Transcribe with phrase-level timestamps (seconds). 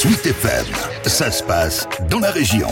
[0.00, 0.64] Sweet FM,
[1.06, 2.68] ça se passe dans la région.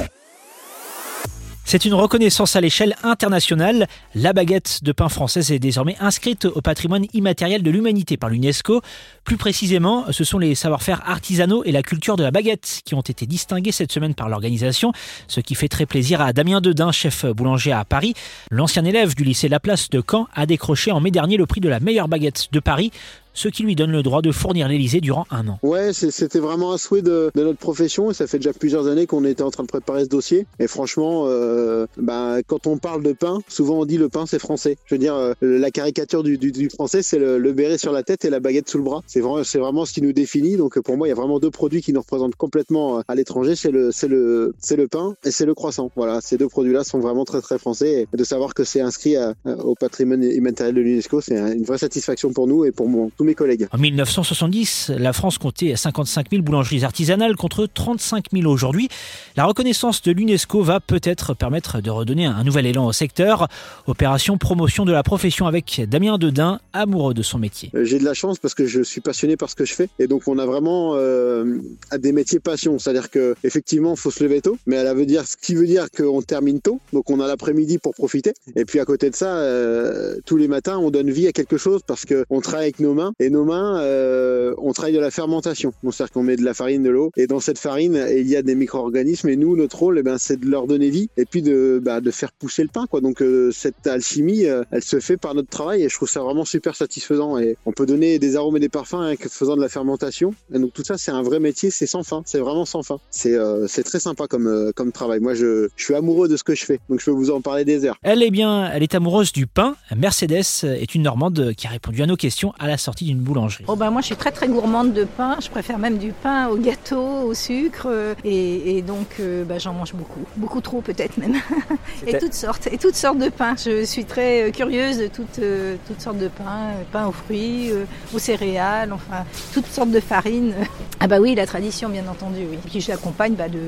[1.65, 3.89] C'est une reconnaissance à l'échelle internationale.
[4.15, 8.81] La baguette de pain française est désormais inscrite au patrimoine immatériel de l'humanité par l'UNESCO.
[9.25, 13.01] Plus précisément, ce sont les savoir-faire artisanaux et la culture de la baguette qui ont
[13.01, 14.93] été distingués cette semaine par l'organisation,
[15.27, 18.15] ce qui fait très plaisir à Damien Dedin, chef boulanger à Paris.
[18.53, 21.69] L'ancien élève du lycée Laplace de Caen a décroché en mai dernier le prix de
[21.69, 22.93] la meilleure baguette de Paris
[23.37, 25.59] ce qui lui donne le droit de fournir l'Elysée durant un an.
[25.63, 29.25] Ouais, c'était vraiment un souhait de, notre profession et ça fait déjà plusieurs années qu'on
[29.25, 30.47] était en train de préparer ce dossier.
[30.59, 34.39] Et franchement, euh, bah, quand on parle de pain, souvent on dit le pain c'est
[34.39, 34.79] français.
[34.87, 38.31] Je veux dire, euh, la caricature du, français, c'est le, béret sur la tête et
[38.31, 39.03] la baguette sous le bras.
[39.07, 40.57] C'est vraiment, vraiment ce qui nous définit.
[40.57, 43.15] Donc pour moi, il y a vraiment deux produits qui nous représentent complètement euh, à
[43.15, 43.55] l'étranger.
[43.55, 45.91] C'est le, le, le pain et c'est le croissant.
[45.95, 48.09] Voilà, ces deux produits-là sont vraiment très très français.
[48.13, 52.33] Et de savoir que c'est inscrit au patrimoine immatériel de l'UNESCO, c'est une vraie satisfaction
[52.33, 53.69] pour nous et pour mon, mes collègues.
[53.73, 58.89] En 1970, la France comptait 55 000 boulangeries artisanales contre 35 000 aujourd'hui.
[59.37, 63.49] La reconnaissance de l'UNESCO va peut-être permettre de redonner un nouvel élan au secteur.
[63.87, 67.71] Opération promotion de la profession avec Damien Dedin, amoureux de son métier.
[67.75, 69.89] Euh, j'ai de la chance parce que je suis passionné par ce que je fais
[69.99, 71.59] et donc on a vraiment euh,
[71.99, 72.79] des métiers passion.
[72.79, 75.67] C'est-à-dire que effectivement, il faut se lever tôt, mais elle veut dire ce qui veut
[75.67, 76.81] dire qu'on termine tôt.
[76.93, 78.33] Donc on a l'après-midi pour profiter.
[78.55, 81.57] Et puis à côté de ça, euh, tous les matins, on donne vie à quelque
[81.57, 85.11] chose parce qu'on travaille avec nos mains et nos mains euh, on travaille de la
[85.11, 85.73] fermentation.
[85.83, 88.43] C'est-à-dire qu'on met de la farine, de l'eau, et dans cette farine, il y a
[88.43, 89.29] des micro-organismes.
[89.29, 92.01] Et nous, notre rôle, eh ben, c'est de leur donner vie et puis de, bah,
[92.01, 92.87] de faire pousser le pain.
[92.87, 93.01] Quoi.
[93.01, 96.21] Donc euh, cette alchimie, euh, elle se fait par notre travail et je trouve ça
[96.21, 97.39] vraiment super satisfaisant.
[97.39, 100.35] Et on peut donner des arômes et des parfums en faisant de la fermentation.
[100.53, 102.23] Et donc tout ça, c'est un vrai métier, c'est sans fin.
[102.27, 102.99] C'est vraiment sans fin.
[103.11, 103.37] C'est
[103.69, 105.21] c'est très sympa comme, comme travail.
[105.21, 106.81] Moi, je, je suis amoureux de ce que je fais.
[106.89, 107.97] Donc je peux vous en parler des heures.
[108.03, 109.77] Elle est bien, elle est amoureuse du pain.
[109.97, 113.65] Mercedes est une Normande qui a répondu à nos questions à la sortie d'une boulangerie.
[113.69, 116.49] Oh ben moi je suis très très gourmande de pain, je préfère même du pain
[116.49, 121.17] au gâteau, au sucre euh, et, donc euh, ben, j'en mange beaucoup, beaucoup trop peut-être
[121.19, 121.37] même.
[122.07, 123.55] et toutes sortes, et toutes sortes de pains.
[123.57, 125.41] Je suis très euh, curieuse de toutes,
[125.87, 127.71] toutes sortes de pains, pain aux fruits,
[128.15, 130.55] aux céréales, enfin toutes sortes de farines.
[130.99, 132.57] Ah bah oui, la tradition bien entendu, oui.
[132.65, 133.61] Puis je l'accompagne bah, de,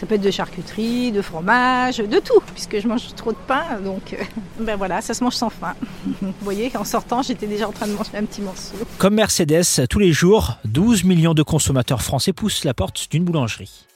[0.00, 3.78] ça peut être de charcuterie, de fromage, de tout, puisque je mange trop de pain,
[3.82, 4.16] donc
[4.60, 5.74] ben voilà, ça se mange sans faim.
[6.20, 8.73] Vous voyez, en sortant, j'étais déjà en train de manger un petit morceau.
[8.98, 13.86] Comme Mercedes, tous les jours, 12 millions de consommateurs français poussent la porte d'une boulangerie.